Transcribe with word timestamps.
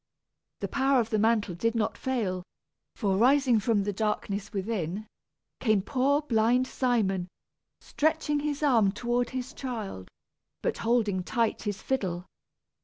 The 0.61 0.67
power 0.67 0.99
of 0.99 1.11
the 1.11 1.19
mantle 1.19 1.53
did 1.53 1.75
not 1.75 1.95
fail, 1.95 2.41
for, 2.95 3.17
rising 3.17 3.59
from 3.59 3.83
the 3.83 3.93
darkness 3.93 4.51
within, 4.51 5.05
came 5.59 5.83
poor 5.83 6.23
blind 6.23 6.65
Simon, 6.65 7.27
stretching 7.81 8.39
his 8.39 8.63
arms 8.63 8.93
toward 8.95 9.29
his 9.29 9.53
child, 9.53 10.09
but 10.63 10.79
holding 10.79 11.21
tight 11.23 11.61
his 11.61 11.83
fiddle. 11.83 12.25